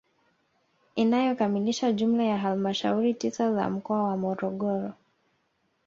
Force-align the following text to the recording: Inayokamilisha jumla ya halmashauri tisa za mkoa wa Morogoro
Inayokamilisha 0.95 1.91
jumla 1.91 2.23
ya 2.23 2.37
halmashauri 2.37 3.13
tisa 3.13 3.53
za 3.53 3.69
mkoa 3.69 4.03
wa 4.03 4.17
Morogoro 4.17 4.93